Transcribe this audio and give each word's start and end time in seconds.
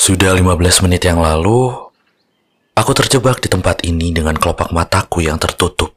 Sudah 0.00 0.32
15 0.32 0.88
menit 0.88 1.04
yang 1.04 1.20
lalu, 1.20 1.76
aku 2.72 2.92
terjebak 2.96 3.44
di 3.44 3.52
tempat 3.52 3.84
ini 3.84 4.16
dengan 4.16 4.32
kelopak 4.32 4.72
mataku 4.72 5.20
yang 5.20 5.36
tertutup. 5.36 5.92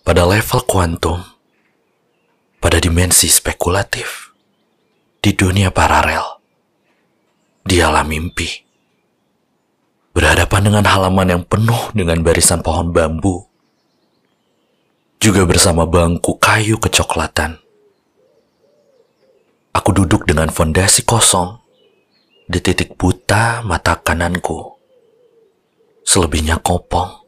Pada 0.00 0.24
level 0.24 0.64
kuantum, 0.64 1.20
pada 2.56 2.80
dimensi 2.80 3.28
spekulatif, 3.28 4.32
di 5.20 5.36
dunia 5.36 5.68
paralel, 5.68 6.40
di 7.60 7.76
alam 7.84 8.08
mimpi. 8.08 8.48
Berhadapan 10.16 10.72
dengan 10.72 10.88
halaman 10.88 11.28
yang 11.28 11.42
penuh 11.44 11.92
dengan 11.92 12.24
barisan 12.24 12.64
pohon 12.64 12.88
bambu, 12.88 13.44
juga 15.20 15.44
bersama 15.44 15.84
bangku 15.84 16.40
kayu 16.40 16.80
kecoklatan. 16.80 17.60
Aku 19.76 19.92
duduk 19.92 20.24
dengan 20.24 20.48
fondasi 20.48 21.04
kosong 21.04 21.59
di 22.50 22.58
titik 22.58 22.98
buta 22.98 23.62
mata 23.62 23.94
kananku. 24.02 24.74
Selebihnya 26.02 26.58
kopong. 26.58 27.22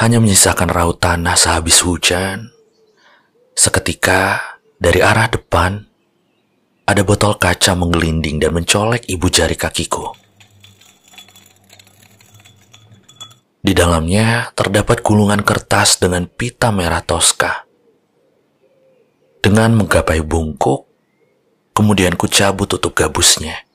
Hanya 0.00 0.24
menyisakan 0.24 0.72
raut 0.72 0.96
tanah 1.04 1.36
sehabis 1.36 1.84
hujan. 1.84 2.48
Seketika 3.52 4.40
dari 4.80 5.04
arah 5.04 5.28
depan, 5.28 5.84
ada 6.88 7.02
botol 7.04 7.36
kaca 7.36 7.76
menggelinding 7.76 8.40
dan 8.40 8.56
mencolek 8.56 9.04
ibu 9.04 9.28
jari 9.28 9.52
kakiku. 9.52 10.16
Di 13.60 13.76
dalamnya 13.76 14.48
terdapat 14.56 15.04
gulungan 15.04 15.44
kertas 15.44 16.00
dengan 16.00 16.24
pita 16.24 16.72
merah 16.72 17.04
toska. 17.04 17.68
Dengan 19.44 19.76
menggapai 19.76 20.24
bungkuk, 20.24 20.88
kemudian 21.78 22.18
ku 22.18 22.26
cabut 22.26 22.66
tutup 22.66 22.90
gabusnya. 22.90 23.67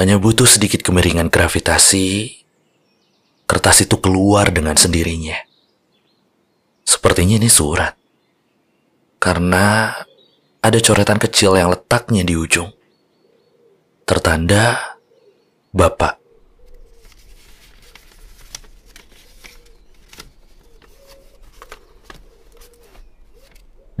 Hanya 0.00 0.16
butuh 0.16 0.48
sedikit 0.48 0.80
kemiringan 0.80 1.28
gravitasi, 1.28 2.40
kertas 3.44 3.84
itu 3.84 4.00
keluar 4.00 4.48
dengan 4.48 4.72
sendirinya. 4.72 5.36
Sepertinya 6.88 7.36
ini 7.36 7.52
surat. 7.52 7.92
Karena 9.20 9.92
ada 10.64 10.78
coretan 10.80 11.20
kecil 11.20 11.52
yang 11.52 11.68
letaknya 11.68 12.24
di 12.24 12.32
ujung. 12.32 12.72
Tertanda 14.08 14.96
Bapak. 15.68 16.16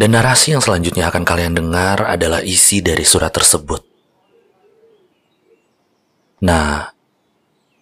Dan 0.00 0.16
narasi 0.16 0.56
yang 0.56 0.64
selanjutnya 0.64 1.12
akan 1.12 1.28
kalian 1.28 1.60
dengar 1.60 2.08
adalah 2.08 2.40
isi 2.40 2.80
dari 2.80 3.04
surat 3.04 3.36
tersebut. 3.36 3.89
Nah, 6.40 6.96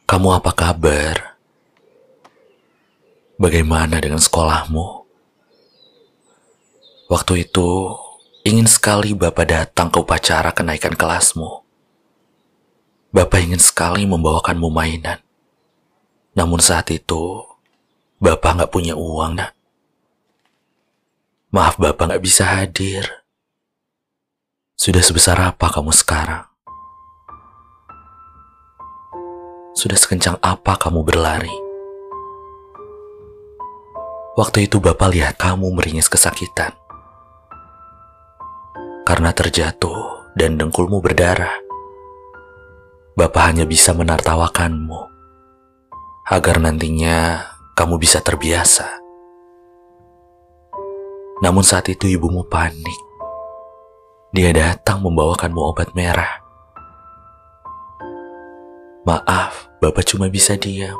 kamu 0.02 0.42
apa 0.42 0.50
kabar? 0.50 1.38
Bagaimana 3.38 4.02
dengan 4.02 4.18
sekolahmu? 4.18 5.06
Waktu 7.06 7.46
itu, 7.46 7.94
ingin 8.42 8.66
sekali 8.66 9.14
Bapak 9.14 9.46
datang 9.46 9.94
ke 9.94 10.02
upacara 10.02 10.50
kenaikan 10.50 10.98
kelasmu. 10.98 11.62
Bapak 13.14 13.46
ingin 13.46 13.62
sekali 13.62 14.10
membawakanmu 14.10 14.66
mainan. 14.74 15.22
Namun 16.34 16.58
saat 16.58 16.90
itu, 16.90 17.46
Bapak 18.18 18.58
nggak 18.58 18.74
punya 18.74 18.98
uang, 18.98 19.38
nak. 19.38 19.54
Maaf 21.54 21.78
Bapak 21.78 22.10
nggak 22.10 22.22
bisa 22.26 22.58
hadir. 22.58 23.22
Sudah 24.74 25.06
sebesar 25.06 25.38
apa 25.38 25.70
kamu 25.70 25.94
sekarang? 25.94 26.47
Sudah 29.76 29.98
sekencang 30.00 30.40
apa 30.40 30.80
kamu 30.80 31.04
berlari? 31.04 31.52
Waktu 34.38 34.70
itu 34.70 34.78
Bapak 34.78 35.10
lihat 35.12 35.34
kamu 35.34 35.74
meringis 35.74 36.06
kesakitan. 36.06 36.70
Karena 39.02 39.34
terjatuh 39.34 40.30
dan 40.38 40.54
dengkulmu 40.54 41.02
berdarah. 41.02 41.58
Bapak 43.18 43.42
hanya 43.50 43.66
bisa 43.66 43.90
menartawakanmu. 43.92 45.10
Agar 46.30 46.62
nantinya 46.62 47.42
kamu 47.74 47.98
bisa 47.98 48.22
terbiasa. 48.22 48.86
Namun 51.42 51.66
saat 51.66 51.90
itu 51.90 52.06
ibumu 52.06 52.46
panik. 52.46 53.00
Dia 54.30 54.54
datang 54.54 55.02
membawakanmu 55.02 55.60
obat 55.60 55.98
merah. 55.98 56.47
Maaf, 59.08 59.72
Bapak 59.80 60.04
cuma 60.04 60.28
bisa 60.28 60.52
diam. 60.60 60.92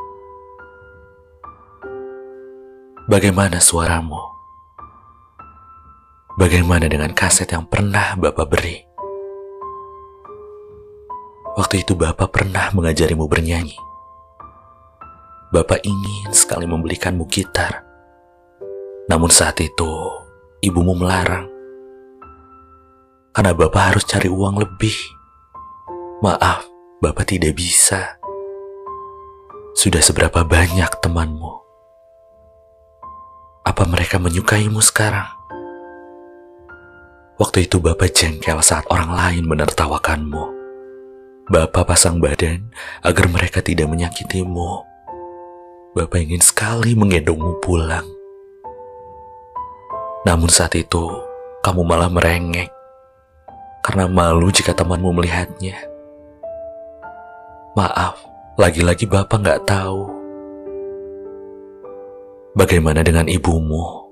Bagaimana 3.05 3.61
suaramu? 3.61 4.17
Bagaimana 6.41 6.89
dengan 6.89 7.13
kaset 7.13 7.53
yang 7.53 7.69
pernah 7.69 8.17
Bapak 8.17 8.49
beri? 8.49 8.81
Waktu 11.61 11.85
itu 11.85 11.93
Bapak 11.93 12.33
pernah 12.33 12.73
mengajarimu 12.73 13.29
bernyanyi. 13.29 13.77
Bapak 15.53 15.85
ingin 15.85 16.33
sekali 16.33 16.65
membelikanmu 16.65 17.29
gitar. 17.29 17.85
Namun 19.13 19.29
saat 19.29 19.61
itu, 19.61 19.93
ibumu 20.65 20.97
melarang. 20.97 21.45
Karena 23.37 23.53
Bapak 23.53 23.93
harus 23.93 24.09
cari 24.09 24.33
uang 24.33 24.65
lebih. 24.65 24.97
Maaf, 26.25 26.78
Bapak 26.99 27.31
tidak 27.31 27.55
bisa. 27.55 28.19
Sudah 29.79 30.03
seberapa 30.03 30.43
banyak 30.43 30.99
temanmu? 30.99 31.63
Apa 33.63 33.87
mereka 33.87 34.19
menyukaimu 34.19 34.83
sekarang? 34.83 35.31
Waktu 37.39 37.71
itu 37.71 37.79
Bapak 37.79 38.11
jengkel 38.11 38.59
saat 38.67 38.83
orang 38.91 39.15
lain 39.15 39.47
menertawakanmu. 39.47 40.45
Bapak 41.47 41.87
pasang 41.87 42.19
badan 42.19 42.75
agar 43.07 43.31
mereka 43.31 43.63
tidak 43.63 43.87
menyakitimu. 43.87 44.83
Bapak 45.95 46.19
ingin 46.19 46.43
sekali 46.43 46.99
menggendongmu 46.99 47.63
pulang. 47.63 48.11
Namun 50.27 50.51
saat 50.51 50.75
itu, 50.75 51.07
kamu 51.63 51.87
malah 51.87 52.11
merengek 52.11 52.75
karena 53.87 54.11
malu 54.11 54.51
jika 54.51 54.75
temanmu 54.75 55.15
melihatnya. 55.15 55.88
Maaf, 57.79 58.19
lagi-lagi 58.59 59.07
Bapak 59.07 59.39
nggak 59.39 59.63
tahu. 59.63 60.11
Bagaimana 62.59 63.07
dengan 63.07 63.31
ibumu? 63.31 64.03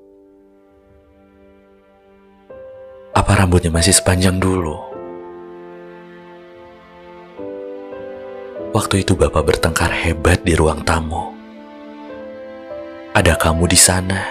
Apa 3.11 3.43
rambutnya 3.43 3.75
masih 3.75 3.91
sepanjang 3.91 4.39
dulu? 4.39 4.79
Waktu 8.71 9.03
itu 9.03 9.19
Bapak 9.19 9.43
bertengkar 9.43 9.91
hebat 9.91 10.47
di 10.47 10.55
ruang 10.55 10.87
tamu. 10.87 11.35
Ada 13.19 13.35
kamu 13.35 13.67
di 13.67 13.79
sana. 13.83 14.23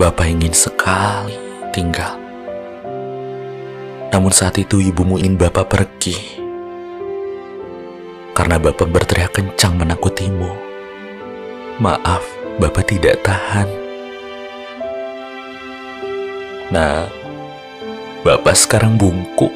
Bapak 0.00 0.32
ingin 0.32 0.56
sekali 0.56 1.36
tinggal. 1.76 2.16
Namun 4.08 4.32
saat 4.32 4.56
itu 4.56 4.80
ibumu 4.80 5.20
ingin 5.20 5.36
Bapak 5.36 5.68
pergi. 5.68 6.41
Karena 8.32 8.56
Bapak 8.56 8.88
berteriak 8.88 9.36
kencang 9.36 9.76
menakutimu. 9.76 10.52
Maaf, 11.80 12.24
Bapak 12.56 12.88
tidak 12.88 13.20
tahan. 13.24 13.68
Nah, 16.72 17.08
Bapak 18.24 18.56
sekarang 18.56 18.96
bungkuk. 18.96 19.52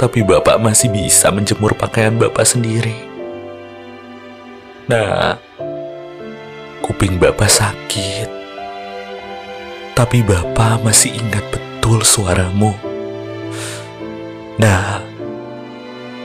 Tapi 0.00 0.24
Bapak 0.24 0.58
masih 0.58 0.88
bisa 0.88 1.28
menjemur 1.28 1.76
pakaian 1.76 2.16
Bapak 2.16 2.48
sendiri. 2.48 2.96
Nah, 4.88 5.36
kuping 6.82 7.20
Bapak 7.20 7.46
sakit 7.52 8.42
tapi 9.92 10.24
Bapak 10.24 10.80
masih 10.80 11.12
ingat 11.14 11.44
betul 11.52 12.00
suaramu. 12.00 12.72
Nah, 14.56 15.04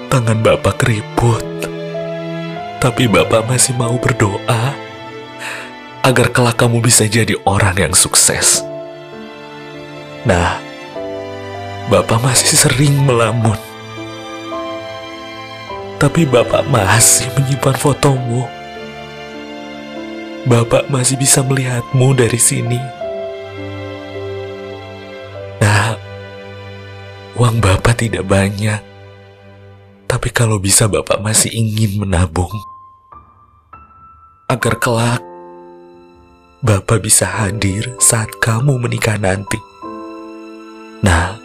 tangan 0.08 0.40
Bapak 0.40 0.80
keriput, 0.80 1.44
tapi 2.80 3.12
Bapak 3.12 3.44
masih 3.44 3.76
mau 3.76 3.94
berdoa 4.00 4.72
agar 6.02 6.28
kelak 6.32 6.56
kamu 6.56 6.80
bisa 6.80 7.04
jadi 7.04 7.36
orang 7.44 7.76
yang 7.76 7.94
sukses. 7.94 8.64
Nah, 10.24 10.64
Bapak 11.92 12.24
masih 12.24 12.56
sering 12.56 12.96
melamun, 13.04 13.60
tapi 16.00 16.24
Bapak 16.24 16.64
masih 16.72 17.28
menyimpan 17.36 17.76
fotomu. 17.76 18.48
Bapak 20.48 20.88
masih 20.88 21.20
bisa 21.20 21.44
melihatmu 21.44 22.16
dari 22.16 22.40
sini. 22.40 22.80
Nah, 25.60 26.00
Uang 27.36 27.60
Bapak 27.60 28.00
tidak 28.00 28.24
banyak. 28.24 28.97
Tapi 30.08 30.32
kalau 30.32 30.56
bisa 30.56 30.88
Bapak 30.88 31.20
masih 31.20 31.52
ingin 31.52 32.00
menabung. 32.00 32.52
Agar 34.48 34.80
kelak 34.80 35.20
Bapak 36.64 37.04
bisa 37.04 37.28
hadir 37.28 37.92
saat 38.00 38.32
kamu 38.40 38.80
menikah 38.80 39.20
nanti. 39.20 39.60
Nah, 41.04 41.36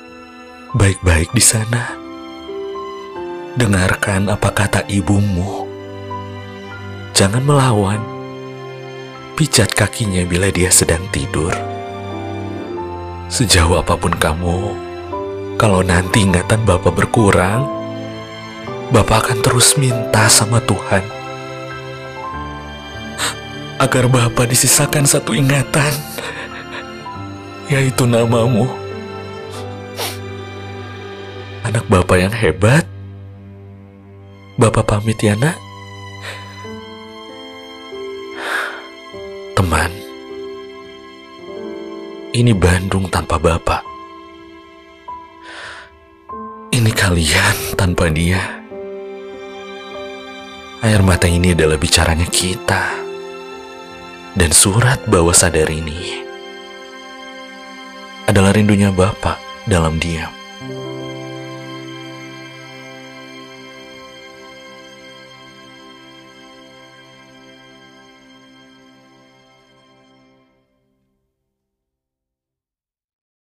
baik-baik 0.79 1.35
di 1.35 1.43
sana. 1.43 1.99
Dengarkan 3.59 4.33
apa 4.33 4.49
kata 4.55 4.87
ibumu. 4.89 5.69
Jangan 7.13 7.45
melawan. 7.45 8.01
Pijat 9.37 9.75
kakinya 9.77 10.25
bila 10.25 10.49
dia 10.49 10.71
sedang 10.73 11.03
tidur. 11.13 11.53
Sejauh 13.27 13.83
apa 13.83 13.99
pun 13.99 14.15
kamu, 14.17 14.59
kalau 15.61 15.85
nanti 15.85 16.25
ingatan 16.25 16.65
Bapak 16.65 16.95
berkurang, 16.97 17.82
Bapak 18.93 19.25
akan 19.25 19.39
terus 19.41 19.81
minta 19.81 20.29
sama 20.29 20.61
Tuhan 20.61 21.23
agar 23.83 24.07
Bapak 24.07 24.47
disisakan 24.47 25.03
satu 25.03 25.35
ingatan, 25.35 25.91
yaitu 27.67 28.07
namamu. 28.07 28.71
Anak 31.67 31.83
Bapak 31.91 32.23
yang 32.23 32.31
hebat, 32.31 32.87
Bapak 34.55 34.87
pamit 34.87 35.19
ya 35.19 35.35
nak. 35.35 35.59
Teman, 39.59 39.91
ini 42.31 42.55
Bandung 42.55 43.11
tanpa 43.11 43.35
Bapak. 43.35 43.83
Ini 46.71 46.91
kalian 46.95 47.75
tanpa 47.75 48.07
dia. 48.07 48.62
Air 50.83 50.99
mata 51.07 51.31
ini 51.31 51.55
adalah 51.55 51.79
bicaranya 51.79 52.27
kita. 52.27 52.91
Dan 54.35 54.51
surat 54.51 54.99
bawa 55.07 55.31
sadar 55.31 55.71
ini 55.71 56.27
adalah 58.27 58.51
rindunya 58.51 58.91
Bapak 58.91 59.39
dalam 59.71 60.03
diam. 60.03 60.42